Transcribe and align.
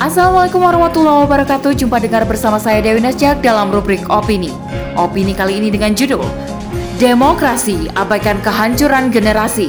Assalamualaikum 0.00 0.64
warahmatullahi 0.64 1.28
wabarakatuh. 1.28 1.76
Jumpa 1.76 2.00
dengar 2.00 2.24
bersama 2.24 2.56
saya 2.56 2.80
Dewi 2.80 3.04
Nasjak 3.04 3.44
dalam 3.44 3.68
rubrik 3.68 4.00
Opini. 4.08 4.48
Opini 4.96 5.36
kali 5.36 5.60
ini 5.60 5.68
dengan 5.68 5.92
judul 5.92 6.24
Demokrasi 6.96 7.84
abaikan 7.92 8.40
kehancuran 8.40 9.12
generasi. 9.12 9.68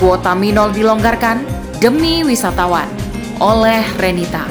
Kuota 0.00 0.32
minol 0.32 0.72
dilonggarkan 0.72 1.44
demi 1.76 2.24
wisatawan. 2.24 2.88
Oleh 3.36 3.84
Renita. 4.00 4.48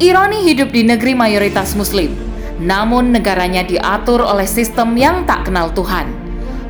Ironi 0.00 0.48
hidup 0.48 0.72
di 0.72 0.80
negeri 0.80 1.12
mayoritas 1.12 1.76
muslim 1.76 2.16
Namun 2.56 3.12
negaranya 3.12 3.68
diatur 3.68 4.24
oleh 4.24 4.48
sistem 4.48 4.96
yang 4.96 5.28
tak 5.28 5.44
kenal 5.44 5.68
Tuhan. 5.76 6.08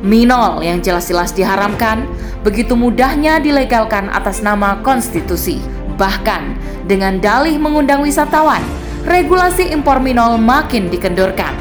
Minol 0.03 0.67
yang 0.67 0.83
jelas-jelas 0.83 1.31
diharamkan 1.31 2.11
Begitu 2.43 2.75
mudahnya 2.75 3.39
dilegalkan 3.39 4.11
atas 4.11 4.43
nama 4.43 4.83
konstitusi 4.83 5.76
Bahkan 5.95 6.43
dengan 6.83 7.23
dalih 7.23 7.55
mengundang 7.55 8.03
wisatawan, 8.03 8.59
regulasi 9.07 9.71
impor 9.71 10.03
minol 10.03 10.35
makin 10.35 10.91
dikendurkan. 10.91 11.55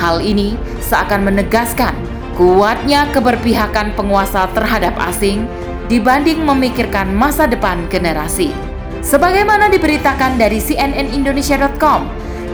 Hal 0.00 0.24
ini 0.24 0.56
seakan 0.80 1.28
menegaskan 1.28 1.92
kuatnya 2.36 3.08
keberpihakan 3.12 3.96
penguasa 3.96 4.48
terhadap 4.52 4.96
asing 5.12 5.48
dibanding 5.88 6.44
memikirkan 6.44 7.12
masa 7.12 7.44
depan 7.44 7.84
generasi. 7.92 8.52
Sebagaimana 9.00 9.70
diberitakan 9.70 10.36
dari 10.36 10.58
cnnindonesia.com, 10.58 12.00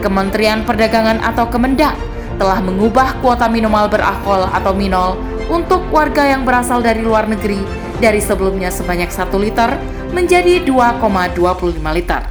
Kementerian 0.05 0.61
Perdagangan 0.63 1.17
atau 1.23 1.49
Kemendak 1.49 1.97
telah 2.37 2.61
mengubah 2.61 3.17
kuota 3.19 3.49
minimal 3.49 3.89
beralkohol 3.89 4.49
atau 4.53 4.73
minol 4.73 5.17
untuk 5.49 5.83
warga 5.89 6.23
yang 6.29 6.45
berasal 6.45 6.79
dari 6.79 7.01
luar 7.01 7.27
negeri 7.27 7.61
dari 7.99 8.19
sebelumnya 8.19 8.69
sebanyak 8.69 9.09
1 9.09 9.33
liter 9.39 9.69
menjadi 10.13 10.61
2,25 10.61 11.81
liter. 11.97 12.23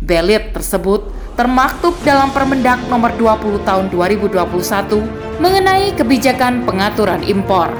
Belit 0.00 0.56
tersebut 0.56 1.12
termaktub 1.36 1.92
dalam 2.00 2.32
Permendak 2.32 2.80
nomor 2.88 3.12
20 3.14 3.60
tahun 3.68 3.92
2021 3.92 5.36
mengenai 5.36 5.92
kebijakan 5.92 6.64
pengaturan 6.64 7.20
impor. 7.28 7.76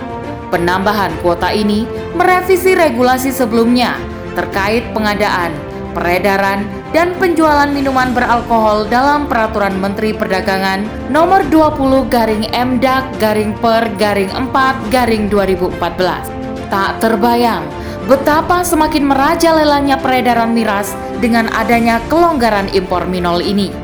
Penambahan 0.52 1.10
kuota 1.24 1.50
ini 1.50 1.88
merevisi 2.14 2.76
regulasi 2.76 3.34
sebelumnya 3.34 3.98
terkait 4.36 4.84
pengadaan, 4.92 5.50
peredaran, 5.96 6.68
dan 6.92 7.16
penjualan 7.16 7.66
minuman 7.72 8.12
beralkohol 8.12 8.86
dalam 8.86 9.26
Peraturan 9.26 9.74
Menteri 9.80 10.12
Perdagangan 10.14 11.10
Nomor 11.10 11.44
20 11.50 12.06
Garing 12.12 12.44
Mdak 12.52 13.04
Garing 13.18 13.52
Per 13.58 13.84
Garing 13.96 14.30
4 14.30 14.92
Garing 14.92 15.24
2014. 15.32 16.70
Tak 16.70 17.00
terbayang 17.00 17.64
betapa 18.06 18.62
semakin 18.62 19.02
merajalelanya 19.02 19.98
peredaran 19.98 20.54
miras 20.54 20.94
dengan 21.18 21.50
adanya 21.50 21.98
kelonggaran 22.06 22.70
impor 22.70 23.04
minol 23.10 23.42
ini. 23.42 23.74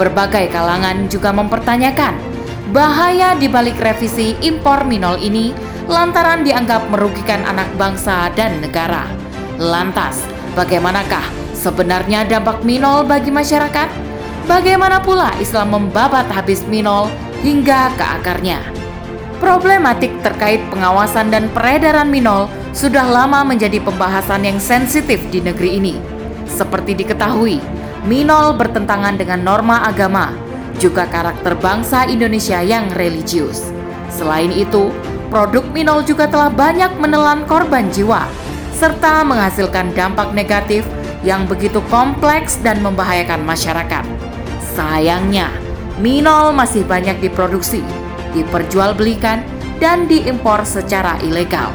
Berbagai 0.00 0.48
kalangan 0.48 1.06
juga 1.12 1.36
mempertanyakan 1.36 2.16
bahaya 2.72 3.36
di 3.36 3.48
balik 3.48 3.76
revisi 3.80 4.36
impor 4.44 4.84
minol 4.88 5.20
ini 5.20 5.52
lantaran 5.88 6.44
dianggap 6.44 6.88
merugikan 6.92 7.44
anak 7.44 7.68
bangsa 7.76 8.32
dan 8.36 8.60
negara. 8.60 9.04
Lantas, 9.60 10.20
bagaimanakah 10.56 11.24
sebenarnya 11.52 12.24
dampak 12.24 12.64
minol 12.64 13.04
bagi 13.04 13.32
masyarakat? 13.32 13.88
Bagaimana 14.48 15.04
pula 15.04 15.28
Islam 15.36 15.76
membabat 15.76 16.24
habis 16.32 16.64
minol 16.64 17.12
hingga 17.44 17.92
ke 18.00 18.04
akarnya? 18.20 18.77
Problematik 19.38 20.10
terkait 20.26 20.58
pengawasan 20.66 21.30
dan 21.30 21.46
peredaran 21.54 22.10
minol 22.10 22.50
sudah 22.74 23.06
lama 23.06 23.46
menjadi 23.46 23.78
pembahasan 23.78 24.42
yang 24.42 24.58
sensitif 24.58 25.22
di 25.30 25.38
negeri 25.38 25.78
ini. 25.78 25.94
Seperti 26.50 26.98
diketahui, 26.98 27.62
minol 28.02 28.58
bertentangan 28.58 29.14
dengan 29.14 29.46
norma 29.46 29.86
agama, 29.86 30.34
juga 30.82 31.06
karakter 31.06 31.54
bangsa 31.54 32.10
Indonesia 32.10 32.58
yang 32.66 32.90
religius. 32.98 33.70
Selain 34.10 34.50
itu, 34.50 34.90
produk 35.30 35.62
minol 35.70 36.02
juga 36.02 36.26
telah 36.26 36.50
banyak 36.50 36.98
menelan 36.98 37.46
korban 37.46 37.86
jiwa, 37.94 38.26
serta 38.74 39.22
menghasilkan 39.22 39.94
dampak 39.94 40.34
negatif 40.34 40.82
yang 41.22 41.46
begitu 41.46 41.78
kompleks 41.90 42.58
dan 42.62 42.82
membahayakan 42.82 43.42
masyarakat. 43.46 44.02
Sayangnya, 44.74 45.50
minol 46.02 46.54
masih 46.54 46.82
banyak 46.86 47.18
diproduksi, 47.22 47.82
diperjualbelikan, 48.34 49.44
dan 49.78 50.10
diimpor 50.10 50.66
secara 50.66 51.14
ilegal 51.22 51.70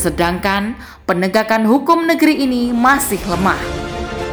sedangkan 0.00 0.78
penegakan 1.04 1.68
hukum 1.68 2.08
negeri 2.08 2.40
ini 2.48 2.72
masih 2.72 3.20
lemah. 3.28 3.60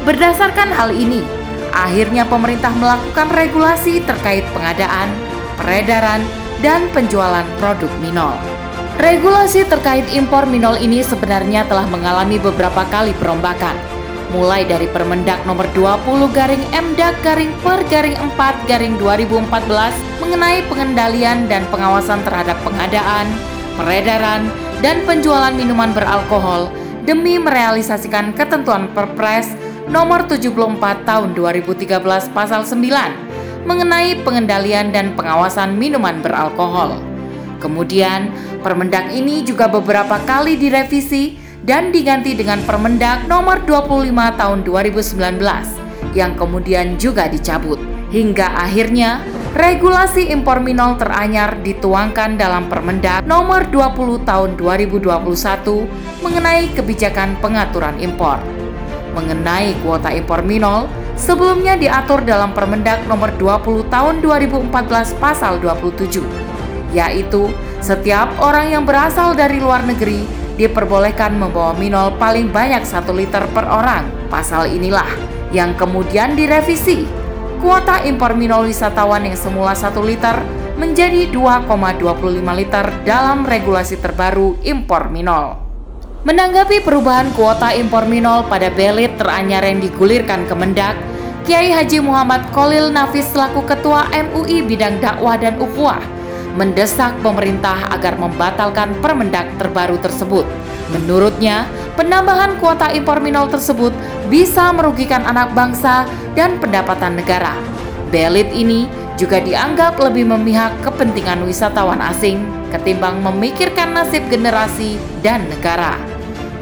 Berdasarkan 0.08 0.72
hal 0.72 0.96
ini, 0.96 1.20
akhirnya 1.76 2.24
pemerintah 2.24 2.72
melakukan 2.72 3.28
regulasi 3.36 4.00
terkait 4.08 4.46
pengadaan, 4.56 5.12
peredaran, 5.60 6.24
dan 6.64 6.88
penjualan 6.96 7.44
produk 7.60 7.92
minol. 8.00 8.32
Regulasi 8.98 9.62
terkait 9.68 10.08
impor 10.10 10.48
minol 10.48 10.74
ini 10.80 11.04
sebenarnya 11.04 11.68
telah 11.68 11.86
mengalami 11.86 12.40
beberapa 12.40 12.82
kali 12.90 13.14
perombakan, 13.14 13.76
mulai 14.32 14.64
dari 14.68 14.84
Permendak 14.88 15.40
nomor 15.48 15.64
20 15.72 16.28
garing 16.36 16.64
Mdak 16.72 17.16
garing 17.24 17.52
per 17.64 17.80
garing 17.88 18.16
4 18.16 18.68
garing 18.68 18.94
2014 19.00 20.20
mengenai 20.20 20.60
pengendalian 20.68 21.48
dan 21.48 21.64
pengawasan 21.72 22.20
terhadap 22.24 22.60
pengadaan, 22.60 23.26
peredaran, 23.80 24.52
dan 24.84 25.00
penjualan 25.08 25.54
minuman 25.56 25.96
beralkohol 25.96 26.68
demi 27.08 27.40
merealisasikan 27.40 28.36
ketentuan 28.36 28.92
Perpres 28.92 29.48
nomor 29.88 30.28
74 30.28 31.08
tahun 31.08 31.32
2013 31.32 31.88
pasal 32.36 32.68
9 32.68 33.64
mengenai 33.64 34.20
pengendalian 34.24 34.92
dan 34.92 35.16
pengawasan 35.16 35.76
minuman 35.76 36.20
beralkohol. 36.20 37.00
Kemudian, 37.58 38.30
Permendak 38.58 39.14
ini 39.14 39.46
juga 39.46 39.70
beberapa 39.70 40.18
kali 40.26 40.58
direvisi 40.58 41.47
dan 41.68 41.92
diganti 41.92 42.32
dengan 42.32 42.64
Permendak 42.64 43.28
nomor 43.28 43.60
25 43.68 44.08
tahun 44.40 44.58
2019 44.64 46.16
yang 46.16 46.32
kemudian 46.32 46.96
juga 46.96 47.28
dicabut. 47.28 47.76
Hingga 48.08 48.56
akhirnya 48.64 49.20
Regulasi 49.58 50.28
impor 50.28 50.60
minol 50.60 51.00
teranyar 51.00 51.56
dituangkan 51.64 52.36
dalam 52.36 52.68
Permendak 52.68 53.24
nomor 53.24 53.64
20 53.66 54.22
tahun 54.28 54.60
2021 54.60 55.08
mengenai 56.20 56.68
kebijakan 56.76 57.40
pengaturan 57.40 57.96
impor. 57.96 58.44
Mengenai 59.16 59.72
kuota 59.80 60.12
impor 60.12 60.44
minol, 60.44 60.84
sebelumnya 61.16 61.80
diatur 61.80 62.22
dalam 62.28 62.52
Permendak 62.52 63.08
nomor 63.08 63.32
20 63.40 63.88
tahun 63.88 64.20
2014 64.20 65.16
pasal 65.16 65.56
27, 65.64 66.22
yaitu 66.92 67.48
setiap 67.80 68.28
orang 68.44 68.78
yang 68.78 68.84
berasal 68.84 69.32
dari 69.32 69.64
luar 69.64 69.80
negeri 69.80 70.47
diperbolehkan 70.58 71.38
membawa 71.38 71.72
minol 71.78 72.18
paling 72.18 72.50
banyak 72.50 72.82
1 72.82 73.06
liter 73.14 73.46
per 73.54 73.64
orang. 73.64 74.10
Pasal 74.26 74.68
inilah 74.74 75.06
yang 75.54 75.78
kemudian 75.78 76.34
direvisi 76.34 77.06
kuota 77.62 78.02
impor 78.04 78.34
minol 78.34 78.66
wisatawan 78.66 79.24
yang 79.24 79.38
semula 79.38 79.72
1 79.72 79.94
liter 80.02 80.36
menjadi 80.76 81.30
2,25 81.30 82.58
liter 82.58 82.86
dalam 83.06 83.46
regulasi 83.46 84.02
terbaru 84.02 84.58
impor 84.66 85.08
minol. 85.08 85.58
Menanggapi 86.26 86.82
perubahan 86.82 87.30
kuota 87.38 87.70
impor 87.78 88.10
minol 88.10 88.42
pada 88.50 88.68
belit 88.74 89.14
teranyar 89.16 89.62
yang 89.62 89.78
digulirkan 89.78 90.50
Kemendak, 90.50 90.98
Kiai 91.46 91.70
Haji 91.70 92.02
Muhammad 92.02 92.50
Kolil 92.50 92.90
Nafis 92.90 93.30
selaku 93.30 93.62
Ketua 93.64 94.10
MUI 94.10 94.66
Bidang 94.66 94.98
Dakwah 94.98 95.38
dan 95.38 95.56
Ukhuwah 95.62 96.17
mendesak 96.58 97.14
pemerintah 97.22 97.86
agar 97.94 98.18
membatalkan 98.18 98.98
permendak 98.98 99.46
terbaru 99.62 99.94
tersebut. 100.02 100.42
Menurutnya, 100.90 101.70
penambahan 101.94 102.58
kuota 102.58 102.90
impor 102.90 103.22
minol 103.22 103.46
tersebut 103.46 103.94
bisa 104.26 104.74
merugikan 104.74 105.22
anak 105.22 105.54
bangsa 105.54 106.02
dan 106.34 106.58
pendapatan 106.58 107.14
negara. 107.14 107.54
Belit 108.10 108.50
ini 108.50 108.90
juga 109.14 109.38
dianggap 109.38 109.94
lebih 110.02 110.26
memihak 110.26 110.74
kepentingan 110.82 111.46
wisatawan 111.46 112.02
asing 112.02 112.42
ketimbang 112.74 113.20
memikirkan 113.24 113.96
nasib 113.96 114.26
generasi 114.28 114.98
dan 115.22 115.46
negara. 115.48 115.96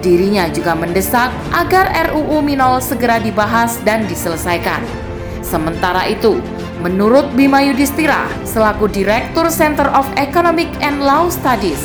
Dirinya 0.02 0.46
juga 0.52 0.76
mendesak 0.78 1.34
agar 1.50 1.90
RUU 2.12 2.38
Minol 2.38 2.78
segera 2.78 3.18
dibahas 3.18 3.80
dan 3.82 4.06
diselesaikan. 4.06 4.78
Sementara 5.42 6.06
itu, 6.06 6.38
Menurut 6.84 7.32
Bima 7.32 7.64
Yudhistira, 7.64 8.28
selaku 8.44 8.84
Direktur 8.92 9.48
Center 9.48 9.88
of 9.96 10.04
Economic 10.20 10.68
and 10.84 11.00
Law 11.00 11.32
Studies, 11.32 11.80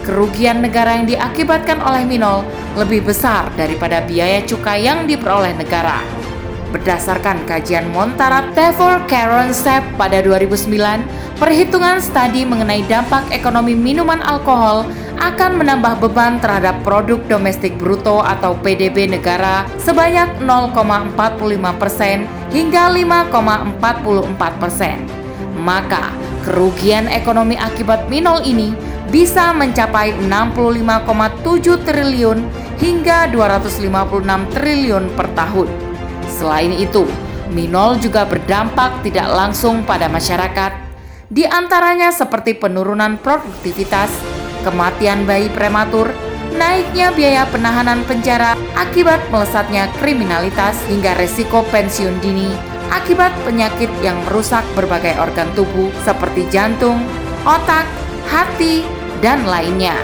kerugian 0.00 0.64
negara 0.64 0.96
yang 0.96 1.04
diakibatkan 1.04 1.76
oleh 1.84 2.08
Minol 2.08 2.48
lebih 2.72 3.04
besar 3.04 3.52
daripada 3.60 4.00
biaya 4.00 4.40
cukai 4.48 4.88
yang 4.88 5.04
diperoleh 5.04 5.52
negara. 5.60 6.00
Berdasarkan 6.72 7.44
kajian 7.44 7.92
Montara 7.92 8.48
Tevor 8.56 9.04
Karen 9.12 9.52
Sepp 9.52 9.84
pada 10.00 10.24
2009, 10.24 10.72
perhitungan 11.36 12.00
studi 12.00 12.48
mengenai 12.48 12.80
dampak 12.88 13.28
ekonomi 13.34 13.76
minuman 13.76 14.24
alkohol 14.24 14.88
akan 15.20 15.60
menambah 15.60 16.00
beban 16.00 16.40
terhadap 16.40 16.80
produk 16.80 17.20
domestik 17.28 17.76
bruto 17.76 18.24
atau 18.24 18.56
PDB 18.64 19.04
negara 19.04 19.68
sebanyak 19.76 20.40
0,45 20.40 21.12
persen 21.76 22.24
hingga 22.50 22.90
5,44 22.92 24.62
persen. 24.62 25.06
Maka 25.58 26.14
kerugian 26.46 27.06
ekonomi 27.10 27.58
akibat 27.58 28.06
minol 28.10 28.42
ini 28.46 28.72
bisa 29.10 29.50
mencapai 29.50 30.14
65,7 30.22 31.86
triliun 31.86 32.38
hingga 32.78 33.28
256 33.28 34.54
triliun 34.56 35.04
per 35.18 35.26
tahun. 35.36 35.68
Selain 36.30 36.72
itu, 36.72 37.04
minol 37.52 37.98
juga 37.98 38.24
berdampak 38.24 39.02
tidak 39.04 39.28
langsung 39.28 39.82
pada 39.84 40.06
masyarakat, 40.08 40.72
di 41.28 41.44
antaranya 41.44 42.14
seperti 42.14 42.56
penurunan 42.56 43.20
produktivitas, 43.20 44.08
kematian 44.64 45.28
bayi 45.28 45.52
prematur, 45.52 46.10
naiknya 46.54 47.14
biaya 47.14 47.44
penahanan 47.48 48.02
penjara 48.06 48.58
akibat 48.74 49.22
melesatnya 49.30 49.86
kriminalitas 49.98 50.78
hingga 50.90 51.14
resiko 51.18 51.62
pensiun 51.70 52.18
dini 52.18 52.50
akibat 52.90 53.30
penyakit 53.46 53.88
yang 54.02 54.18
merusak 54.26 54.66
berbagai 54.74 55.14
organ 55.22 55.46
tubuh 55.54 55.88
seperti 56.02 56.44
jantung, 56.50 56.98
otak, 57.46 57.86
hati, 58.26 58.82
dan 59.22 59.46
lainnya. 59.46 59.94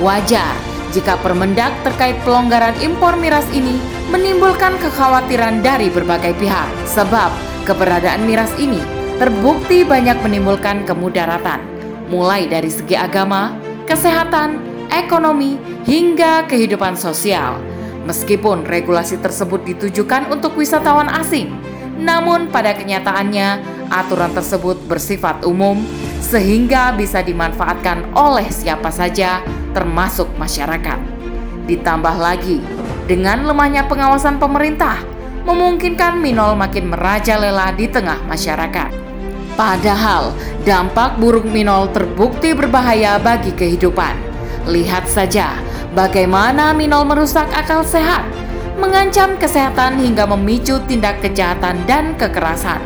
Wajar 0.00 0.56
jika 0.90 1.20
Permendak 1.20 1.70
terkait 1.86 2.16
pelonggaran 2.26 2.74
impor 2.82 3.14
miras 3.20 3.46
ini 3.54 3.78
menimbulkan 4.10 4.74
kekhawatiran 4.80 5.62
dari 5.62 5.86
berbagai 5.92 6.34
pihak 6.40 6.66
sebab 6.88 7.30
keberadaan 7.68 8.26
miras 8.26 8.50
ini 8.58 8.80
terbukti 9.20 9.84
banyak 9.84 10.18
menimbulkan 10.24 10.82
kemudaratan 10.88 11.62
mulai 12.10 12.50
dari 12.50 12.66
segi 12.66 12.98
agama, 12.98 13.54
kesehatan, 13.86 14.69
ekonomi, 14.92 15.56
hingga 15.86 16.44
kehidupan 16.50 16.98
sosial. 16.98 17.58
Meskipun 18.04 18.66
regulasi 18.66 19.20
tersebut 19.22 19.62
ditujukan 19.62 20.28
untuk 20.32 20.56
wisatawan 20.58 21.08
asing, 21.10 21.52
namun 22.00 22.48
pada 22.48 22.72
kenyataannya 22.72 23.60
aturan 23.92 24.32
tersebut 24.32 24.80
bersifat 24.88 25.44
umum 25.44 25.84
sehingga 26.24 26.94
bisa 26.96 27.20
dimanfaatkan 27.20 28.14
oleh 28.16 28.48
siapa 28.48 28.88
saja 28.88 29.44
termasuk 29.76 30.30
masyarakat. 30.40 30.96
Ditambah 31.68 32.16
lagi, 32.16 32.64
dengan 33.04 33.44
lemahnya 33.44 33.84
pengawasan 33.84 34.38
pemerintah, 34.38 35.02
memungkinkan 35.44 36.22
minol 36.22 36.54
makin 36.54 36.88
merajalela 36.88 37.74
di 37.74 37.90
tengah 37.90 38.22
masyarakat. 38.30 38.90
Padahal 39.58 40.32
dampak 40.64 41.20
buruk 41.20 41.44
minol 41.44 41.90
terbukti 41.92 42.56
berbahaya 42.56 43.20
bagi 43.20 43.52
kehidupan. 43.52 44.29
Lihat 44.68 45.08
saja 45.08 45.56
bagaimana 45.96 46.76
minol 46.76 47.08
merusak 47.08 47.48
akal 47.56 47.80
sehat, 47.80 48.28
mengancam 48.76 49.36
kesehatan 49.40 50.00
hingga 50.00 50.28
memicu 50.28 50.80
tindak 50.84 51.20
kejahatan 51.24 51.80
dan 51.88 52.12
kekerasan. 52.20 52.80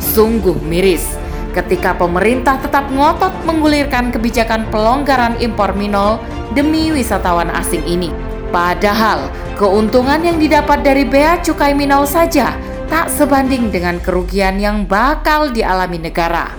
Sungguh 0.00 0.56
miris 0.64 1.16
ketika 1.56 1.96
pemerintah 1.96 2.60
tetap 2.60 2.92
ngotot 2.92 3.32
menggulirkan 3.48 4.12
kebijakan 4.12 4.68
pelonggaran 4.68 5.40
impor 5.40 5.72
minol 5.72 6.20
demi 6.52 6.92
wisatawan 6.92 7.48
asing 7.56 7.80
ini. 7.88 8.12
Padahal 8.52 9.32
keuntungan 9.56 10.20
yang 10.20 10.36
didapat 10.36 10.84
dari 10.84 11.08
bea 11.08 11.40
cukai 11.40 11.72
minol 11.72 12.04
saja 12.04 12.52
tak 12.92 13.08
sebanding 13.08 13.72
dengan 13.72 13.98
kerugian 13.98 14.60
yang 14.60 14.84
bakal 14.84 15.48
dialami 15.48 15.96
negara. 15.96 16.52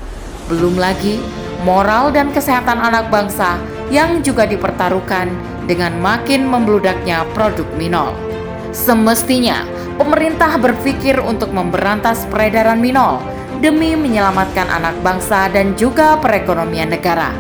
Belum 0.50 0.75
lagi 0.75 1.21
moral 1.62 2.09
dan 2.12 2.33
kesehatan 2.33 2.81
anak 2.81 3.07
bangsa 3.13 3.76
yang 3.87 4.19
juga 4.23 4.43
dipertaruhkan 4.47 5.31
dengan 5.67 5.95
makin 5.99 6.47
membludaknya 6.47 7.27
produk 7.35 7.67
minol. 7.75 8.11
Semestinya, 8.75 9.63
pemerintah 9.97 10.59
berpikir 10.59 11.19
untuk 11.19 11.51
memberantas 11.51 12.27
peredaran 12.29 12.79
minol 12.79 13.19
demi 13.59 13.97
menyelamatkan 13.97 14.69
anak 14.69 14.95
bangsa 15.01 15.49
dan 15.49 15.73
juga 15.73 16.15
perekonomian 16.21 16.93
negara. 16.93 17.33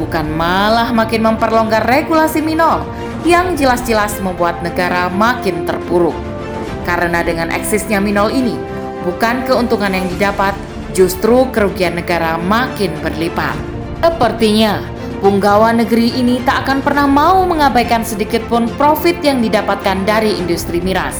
Bukan 0.00 0.26
malah 0.34 0.90
makin 0.90 1.22
memperlonggar 1.22 1.86
regulasi 1.86 2.42
minol 2.42 2.82
yang 3.22 3.54
jelas-jelas 3.54 4.18
membuat 4.18 4.58
negara 4.66 5.06
makin 5.12 5.62
terpuruk. 5.62 6.16
Karena 6.82 7.22
dengan 7.22 7.54
eksisnya 7.54 8.02
minol 8.02 8.34
ini, 8.34 8.58
bukan 9.06 9.46
keuntungan 9.46 9.94
yang 9.94 10.10
didapat, 10.10 10.58
justru 10.90 11.46
kerugian 11.54 11.94
negara 11.94 12.34
makin 12.42 12.90
berlipat. 12.98 13.54
Sepertinya, 14.02 14.82
punggawa 15.22 15.70
negeri 15.70 16.18
ini 16.18 16.42
tak 16.42 16.66
akan 16.66 16.82
pernah 16.82 17.06
mau 17.06 17.46
mengabaikan 17.46 18.02
sedikit 18.02 18.42
pun 18.50 18.66
profit 18.74 19.22
yang 19.22 19.38
didapatkan 19.38 20.02
dari 20.02 20.34
industri 20.34 20.82
miras. 20.82 21.14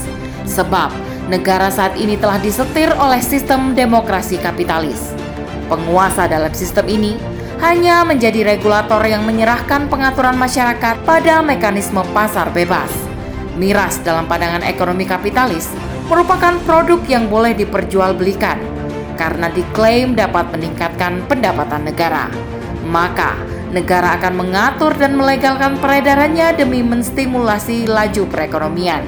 Sebab, 0.44 0.90
negara 1.30 1.70
saat 1.70 1.94
ini 1.94 2.18
telah 2.18 2.42
disetir 2.42 2.90
oleh 2.98 3.22
sistem 3.22 3.78
demokrasi 3.78 4.42
kapitalis. 4.42 5.14
Penguasa 5.70 6.26
dalam 6.26 6.50
sistem 6.52 6.90
ini 6.90 7.14
hanya 7.62 8.02
menjadi 8.02 8.58
regulator 8.58 9.00
yang 9.06 9.22
menyerahkan 9.22 9.86
pengaturan 9.86 10.34
masyarakat 10.34 11.06
pada 11.06 11.40
mekanisme 11.40 12.02
pasar 12.10 12.50
bebas 12.50 12.90
miras 13.56 14.00
dalam 14.00 14.24
pandangan 14.24 14.64
ekonomi 14.64 15.04
kapitalis 15.04 15.68
merupakan 16.08 16.56
produk 16.64 17.00
yang 17.08 17.28
boleh 17.28 17.52
diperjualbelikan 17.56 18.58
karena 19.16 19.52
diklaim 19.52 20.16
dapat 20.16 20.50
meningkatkan 20.50 21.22
pendapatan 21.28 21.86
negara. 21.86 22.26
Maka, 22.82 23.38
negara 23.72 24.20
akan 24.20 24.36
mengatur 24.36 24.92
dan 24.94 25.16
melegalkan 25.16 25.80
peredarannya 25.80 26.52
demi 26.54 26.84
menstimulasi 26.84 27.88
laju 27.88 28.28
perekonomian. 28.28 29.02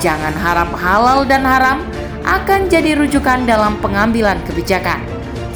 Jangan 0.00 0.32
harap 0.32 0.70
halal 0.78 1.26
dan 1.28 1.44
haram 1.44 1.84
akan 2.24 2.70
jadi 2.70 2.96
rujukan 2.96 3.44
dalam 3.44 3.76
pengambilan 3.82 4.38
kebijakan. 4.46 5.02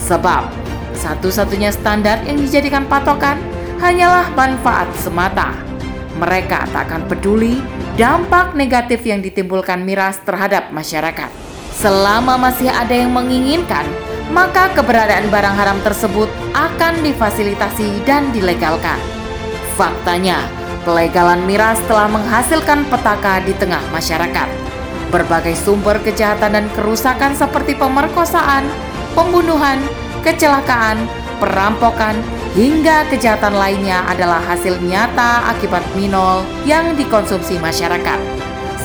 Sebab, 0.04 0.50
satu-satunya 0.98 1.72
standar 1.72 2.20
yang 2.28 2.36
dijadikan 2.36 2.84
patokan 2.84 3.40
hanyalah 3.80 4.28
manfaat 4.36 4.90
semata. 5.00 5.56
Mereka 6.20 6.70
tak 6.70 6.90
akan 6.90 7.08
peduli 7.08 7.58
dampak 7.94 8.54
negatif 8.58 9.02
yang 9.06 9.22
ditimbulkan 9.22 9.82
miras 9.82 10.18
terhadap 10.22 10.70
masyarakat. 10.74 11.30
Selama 11.74 12.38
masih 12.38 12.70
ada 12.70 12.94
yang 12.94 13.10
menginginkan, 13.10 13.82
maka 14.32 14.72
keberadaan 14.72 15.28
barang 15.28 15.56
haram 15.56 15.78
tersebut 15.84 16.30
akan 16.56 17.04
difasilitasi 17.04 18.04
dan 18.08 18.32
dilegalkan. 18.32 18.96
Faktanya, 19.76 20.46
pelegalan 20.86 21.42
miras 21.44 21.76
telah 21.90 22.06
menghasilkan 22.08 22.86
petaka 22.88 23.42
di 23.42 23.52
tengah 23.58 23.82
masyarakat. 23.90 24.48
Berbagai 25.10 25.58
sumber 25.58 25.98
kejahatan 26.00 26.56
dan 26.56 26.66
kerusakan 26.72 27.34
seperti 27.34 27.76
pemerkosaan, 27.76 28.64
pembunuhan, 29.18 29.82
kecelakaan, 30.22 31.04
perampokan, 31.42 32.16
hingga 32.54 33.06
kejahatan 33.10 33.54
lainnya 33.58 34.06
adalah 34.06 34.38
hasil 34.42 34.78
nyata 34.78 35.50
akibat 35.50 35.82
minol 35.98 36.46
yang 36.62 36.94
dikonsumsi 36.94 37.58
masyarakat. 37.58 38.18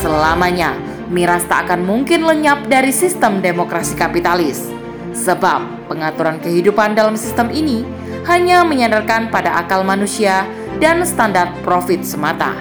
Selamanya, 0.02 0.74
miras 1.10 1.46
tak 1.46 1.70
akan 1.70 1.86
mungkin 1.86 2.26
lenyap 2.26 2.66
dari 2.70 2.94
sistem 2.94 3.42
demokrasi 3.42 3.94
kapitalis. 3.98 4.79
Sebab 5.20 5.92
pengaturan 5.92 6.40
kehidupan 6.40 6.96
dalam 6.96 7.20
sistem 7.20 7.52
ini 7.52 7.84
hanya 8.24 8.64
menyandarkan 8.64 9.28
pada 9.28 9.60
akal 9.60 9.84
manusia 9.84 10.48
dan 10.80 11.04
standar 11.04 11.52
profit 11.68 12.08
semata. 12.08 12.56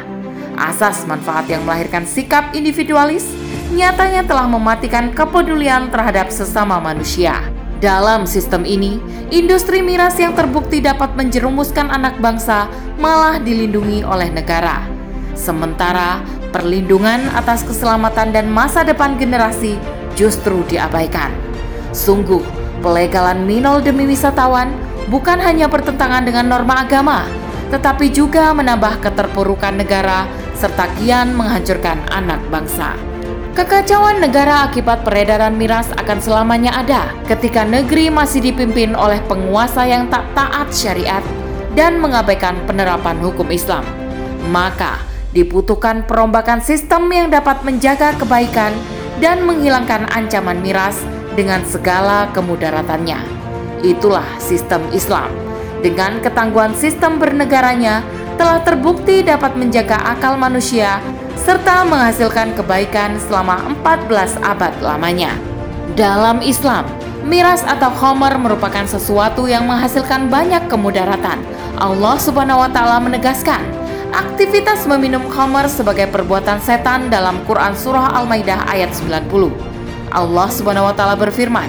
Asas 0.59 1.07
manfaat 1.07 1.47
yang 1.47 1.63
melahirkan 1.63 2.03
sikap 2.03 2.51
individualis 2.51 3.31
nyatanya 3.71 4.27
telah 4.27 4.51
mematikan 4.51 5.15
kepedulian 5.15 5.87
terhadap 5.87 6.35
sesama 6.35 6.83
manusia. 6.83 7.47
Dalam 7.79 8.27
sistem 8.27 8.67
ini, 8.67 8.99
industri 9.31 9.87
miras 9.87 10.19
yang 10.19 10.35
terbukti 10.35 10.83
dapat 10.83 11.15
menjerumuskan 11.15 11.95
anak 11.95 12.19
bangsa 12.19 12.67
malah 12.99 13.39
dilindungi 13.39 14.03
oleh 14.03 14.35
negara. 14.35 14.83
Sementara 15.39 16.19
perlindungan 16.51 17.31
atas 17.39 17.63
keselamatan 17.63 18.35
dan 18.35 18.51
masa 18.51 18.83
depan 18.83 19.15
generasi 19.15 19.79
justru 20.19 20.67
diabaikan. 20.67 21.48
Sungguh, 21.91 22.45
pelegalan 22.85 23.49
minol 23.49 23.81
demi 23.81 24.05
wisatawan 24.05 24.73
bukan 25.09 25.41
hanya 25.41 25.67
bertentangan 25.67 26.25
dengan 26.25 26.53
norma 26.53 26.85
agama, 26.85 27.25
tetapi 27.73 28.13
juga 28.13 28.53
menambah 28.53 29.01
keterpurukan 29.01 29.81
negara 29.81 30.29
serta 30.57 30.91
kian 31.01 31.33
menghancurkan 31.33 32.05
anak 32.13 32.41
bangsa. 32.53 32.93
Kekacauan 33.57 34.23
negara 34.23 34.71
akibat 34.71 35.03
peredaran 35.03 35.59
miras 35.59 35.91
akan 35.99 36.23
selamanya 36.23 36.79
ada 36.79 37.11
ketika 37.27 37.67
negeri 37.67 38.07
masih 38.07 38.39
dipimpin 38.39 38.95
oleh 38.95 39.19
penguasa 39.27 39.83
yang 39.83 40.07
tak 40.07 40.23
taat 40.39 40.71
syariat 40.71 41.25
dan 41.75 41.99
mengabaikan 41.99 42.55
penerapan 42.71 43.19
hukum 43.19 43.51
Islam. 43.51 43.83
Maka 44.55 45.03
dibutuhkan 45.35 46.07
perombakan 46.07 46.63
sistem 46.63 47.11
yang 47.11 47.35
dapat 47.35 47.59
menjaga 47.67 48.15
kebaikan 48.15 48.71
dan 49.19 49.43
menghilangkan 49.43 50.07
ancaman 50.15 50.63
miras 50.63 51.03
dengan 51.39 51.63
segala 51.63 52.27
kemudaratannya. 52.35 53.23
Itulah 53.87 54.27
sistem 54.43 54.83
Islam. 54.91 55.31
Dengan 55.79 56.19
ketangguhan 56.19 56.75
sistem 56.75 57.23
bernegaranya, 57.23 58.03
telah 58.35 58.59
terbukti 58.67 59.23
dapat 59.23 59.55
menjaga 59.55 59.95
akal 60.03 60.35
manusia 60.35 60.99
serta 61.39 61.87
menghasilkan 61.87 62.59
kebaikan 62.59 63.15
selama 63.23 63.63
14 63.87 64.43
abad 64.43 64.75
lamanya. 64.83 65.39
Dalam 65.95 66.43
Islam, 66.43 66.83
miras 67.23 67.63
atau 67.63 67.95
khomer 67.95 68.35
merupakan 68.35 68.83
sesuatu 68.83 69.47
yang 69.47 69.71
menghasilkan 69.71 70.27
banyak 70.27 70.67
kemudaratan. 70.67 71.39
Allah 71.79 72.19
Subhanahu 72.19 72.67
wa 72.67 72.71
taala 72.75 72.99
menegaskan, 72.99 73.63
aktivitas 74.11 74.83
meminum 74.91 75.23
khomer 75.31 75.71
sebagai 75.71 76.11
perbuatan 76.11 76.59
setan 76.59 77.07
dalam 77.07 77.39
Quran 77.47 77.79
surah 77.79 78.19
Al-Maidah 78.19 78.67
ayat 78.67 78.91
90. 78.91 79.78
Allah 80.13 80.49
Subhanahu 80.49 80.89
wa 80.89 80.95
taala 80.95 81.15
berfirman, 81.15 81.69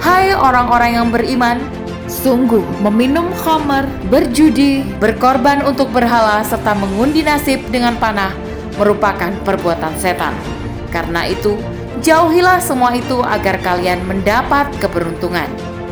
"Hai 0.00 0.32
orang-orang 0.32 0.90
yang 0.96 1.08
beriman, 1.08 1.60
sungguh 2.10 2.66
meminum 2.82 3.30
khomer, 3.40 3.86
berjudi, 4.10 4.82
berkorban 4.98 5.62
untuk 5.62 5.94
berhala 5.94 6.42
serta 6.42 6.74
mengundi 6.74 7.22
nasib 7.22 7.62
dengan 7.70 7.94
panah 7.96 8.34
merupakan 8.76 9.30
perbuatan 9.46 9.94
setan. 10.00 10.34
Karena 10.90 11.28
itu, 11.30 11.54
jauhilah 12.02 12.58
semua 12.58 12.96
itu 12.98 13.22
agar 13.22 13.62
kalian 13.62 14.02
mendapat 14.08 14.66
keberuntungan. 14.82 15.46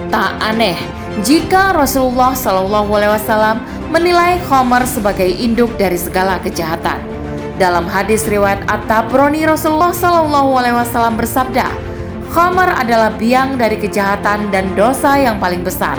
Tak 0.09 0.40
aneh 0.42 0.75
jika 1.21 1.76
Rasulullah 1.76 2.33
Shallallahu 2.33 2.90
Alaihi 2.97 3.12
Wasallam 3.14 3.57
menilai 3.92 4.40
Khomer 4.49 4.88
sebagai 4.88 5.28
induk 5.28 5.71
dari 5.76 6.00
segala 6.00 6.40
kejahatan. 6.40 7.17
Dalam 7.58 7.90
hadis 7.90 8.22
riwayat 8.30 8.62
At-Tabrani 8.70 9.42
Rasulullah 9.42 9.90
Shallallahu 9.90 10.62
Alaihi 10.62 10.78
Wasallam 10.78 11.18
bersabda, 11.18 11.66
Khomer 12.30 12.70
adalah 12.70 13.10
biang 13.18 13.58
dari 13.58 13.74
kejahatan 13.74 14.54
dan 14.54 14.78
dosa 14.78 15.18
yang 15.18 15.42
paling 15.42 15.66
besar. 15.66 15.98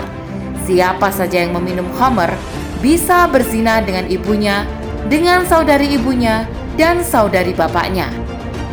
Siapa 0.64 1.12
saja 1.12 1.44
yang 1.44 1.52
meminum 1.52 1.84
Khomer 2.00 2.32
bisa 2.80 3.28
berzina 3.28 3.84
dengan 3.84 4.08
ibunya, 4.08 4.64
dengan 5.12 5.44
saudari 5.44 6.00
ibunya, 6.00 6.48
dan 6.80 7.04
saudari 7.04 7.52
bapaknya. 7.52 8.08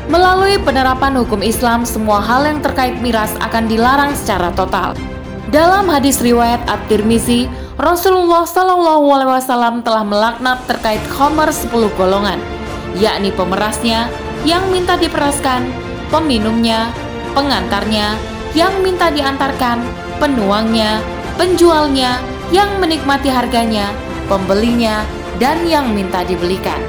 Melalui 0.08 0.56
penerapan 0.56 1.12
hukum 1.20 1.44
Islam, 1.44 1.84
semua 1.84 2.24
hal 2.24 2.48
yang 2.48 2.63
terkait 2.63 2.96
miras 3.03 3.36
akan 3.44 3.67
dilarang 3.67 4.15
secara 4.15 4.48
total. 4.56 4.96
Dalam 5.51 5.91
hadis 5.91 6.24
riwayat 6.24 6.63
At-Tirmizi, 6.72 7.51
Rasulullah 7.75 8.48
Shallallahu 8.48 9.12
Alaihi 9.12 9.32
Wasallam 9.44 9.84
telah 9.84 10.08
melaknat 10.08 10.63
terkait 10.72 11.03
khomer 11.12 11.51
10 11.51 11.67
golongan, 12.00 12.39
yakni 12.98 13.30
pemerasnya 13.34 14.10
yang 14.46 14.68
minta 14.70 14.98
diperaskan, 14.98 15.70
peminumnya, 16.10 16.94
pengantarnya 17.34 18.18
yang 18.58 18.74
minta 18.82 19.13
diantarkan, 19.13 19.82
penuangnya, 20.18 21.01
penjualnya 21.38 22.18
yang 22.50 22.80
menikmati 22.82 23.30
harganya, 23.30 23.94
pembelinya, 24.25 25.06
dan 25.38 25.62
yang 25.70 25.94
minta 25.94 26.25
dibelikan. 26.25 26.82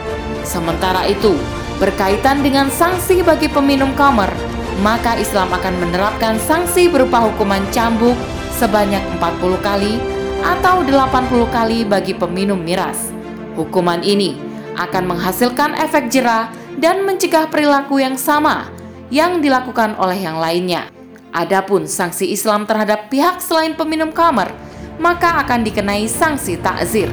Sementara 0.47 1.05
itu, 1.05 1.37
berkaitan 1.77 2.41
dengan 2.41 2.73
sanksi 2.73 3.21
bagi 3.21 3.53
peminum 3.53 3.93
kamar, 3.93 4.33
maka 4.81 5.19
Islam 5.21 5.53
akan 5.53 5.75
menerapkan 5.83 6.41
sanksi 6.41 6.89
berupa 6.89 7.21
hukuman 7.21 7.61
cambuk 7.75 8.17
sebanyak 8.57 9.03
40 9.21 9.59
kali 9.61 10.01
atau 10.41 10.81
80 10.87 11.51
kali 11.51 11.85
bagi 11.85 12.15
peminum 12.15 12.63
miras. 12.63 13.11
Hukuman 13.59 14.01
ini 14.07 14.48
akan 14.79 15.05
menghasilkan 15.11 15.75
efek 15.75 16.09
jerah 16.09 16.49
dan 16.79 17.03
mencegah 17.03 17.51
perilaku 17.51 17.99
yang 17.99 18.15
sama 18.15 18.71
yang 19.11 19.43
dilakukan 19.43 19.99
oleh 19.99 20.23
yang 20.23 20.39
lainnya. 20.39 20.87
Adapun 21.35 21.85
sanksi 21.85 22.31
Islam 22.33 22.65
terhadap 22.65 23.13
pihak 23.13 23.43
selain 23.43 23.77
peminum 23.77 24.15
kamar, 24.15 24.55
maka 24.97 25.43
akan 25.45 25.61
dikenai 25.67 26.09
sanksi 26.09 26.57
takzir, 26.63 27.13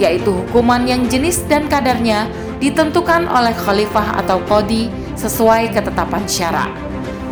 yaitu 0.00 0.32
hukuman 0.32 0.82
yang 0.82 1.06
jenis 1.06 1.44
dan 1.46 1.70
kadarnya 1.70 2.26
ditentukan 2.58 3.26
oleh 3.30 3.54
khalifah 3.54 4.22
atau 4.22 4.42
kodi 4.50 4.90
sesuai 5.14 5.70
ketetapan 5.74 6.24
syara. 6.26 6.66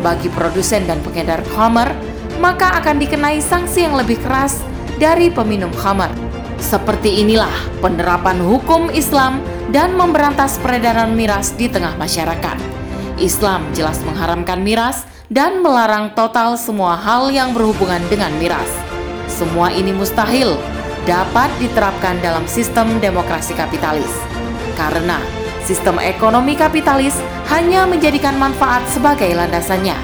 Bagi 0.01 0.31
produsen 0.31 0.87
dan 0.87 0.99
pengedar 1.03 1.43
khamar, 1.53 1.93
maka 2.39 2.79
akan 2.79 2.97
dikenai 2.97 3.37
sanksi 3.43 3.85
yang 3.85 3.95
lebih 3.95 4.17
keras 4.23 4.63
dari 4.97 5.29
peminum 5.29 5.69
khamar. 5.75 6.09
Seperti 6.61 7.25
inilah 7.25 7.51
penerapan 7.81 8.37
hukum 8.39 8.93
Islam 8.93 9.41
dan 9.73 9.97
memberantas 9.97 10.61
peredaran 10.61 11.17
miras 11.17 11.57
di 11.57 11.65
tengah 11.67 11.97
masyarakat. 11.97 12.55
Islam 13.17 13.65
jelas 13.73 13.99
mengharamkan 14.05 14.61
miras 14.61 15.03
dan 15.27 15.59
melarang 15.59 16.13
total 16.13 16.55
semua 16.55 16.95
hal 16.95 17.33
yang 17.33 17.51
berhubungan 17.51 17.99
dengan 18.07 18.31
miras. 18.37 18.69
Semua 19.25 19.73
ini 19.73 19.89
mustahil 19.91 20.55
dapat 21.03 21.49
diterapkan 21.57 22.21
dalam 22.21 22.45
sistem 22.45 23.01
demokrasi 23.01 23.57
kapitalis 23.57 24.13
karena 24.77 25.17
sistem 25.65 25.97
ekonomi 25.97 26.53
kapitalis 26.53 27.17
hanya 27.49 27.83
menjadikan 27.89 28.37
manfaat 28.39 28.85
sebagai 28.89 29.29
landasannya, 29.33 29.97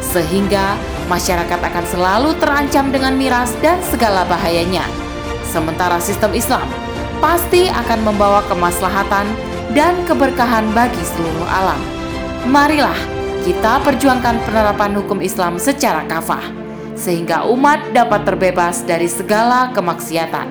sehingga 0.00 0.78
masyarakat 1.10 1.60
akan 1.60 1.84
selalu 1.88 2.30
terancam 2.38 2.94
dengan 2.94 3.16
miras 3.18 3.52
dan 3.58 3.80
segala 3.82 4.22
bahayanya. 4.24 5.01
Sementara 5.52 6.00
sistem 6.00 6.32
Islam 6.32 6.64
pasti 7.20 7.68
akan 7.68 8.08
membawa 8.08 8.40
kemaslahatan 8.48 9.28
dan 9.76 9.92
keberkahan 10.08 10.64
bagi 10.72 11.04
seluruh 11.04 11.44
alam. 11.44 11.76
Marilah 12.48 12.96
kita 13.44 13.84
perjuangkan 13.84 14.40
penerapan 14.48 14.96
hukum 14.96 15.20
Islam 15.20 15.60
secara 15.60 16.08
kafah, 16.08 16.42
sehingga 16.96 17.44
umat 17.52 17.92
dapat 17.92 18.24
terbebas 18.24 18.80
dari 18.80 19.12
segala 19.12 19.68
kemaksiatan 19.76 20.48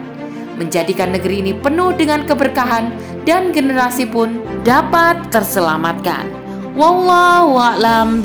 menjadikan 0.62 1.10
negeri 1.10 1.41
ini 1.41 1.58
penuh 1.58 1.89
dengan 1.98 2.22
keberkahan 2.22 2.93
dan 3.25 3.50
generasi 3.50 4.05
pun 4.05 4.38
dapat 4.62 5.17
terselamatkan. 5.34 6.29
Wallahu 6.77 7.58
a'lam. 7.58 8.22